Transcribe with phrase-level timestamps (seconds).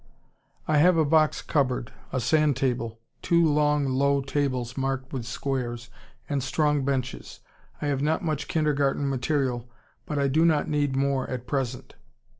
[0.67, 5.91] I have a box cupboard, a sand table, two long low tables marked with squares,
[6.27, 7.41] and strong benches.
[7.83, 9.69] I have not much kindergarten material,
[10.07, 11.93] but I do not need more at present.